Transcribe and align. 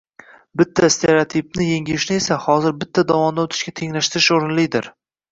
Bitta 0.59 0.87
stereotipni 0.93 1.67
yengishni 1.67 2.17
esa 2.21 2.37
hozir 2.45 2.73
bitta 2.83 3.03
dovondan 3.11 3.43
o‘tishga 3.49 3.73
tenglashtirish 3.81 4.31
o‘rinlidir 4.39 4.89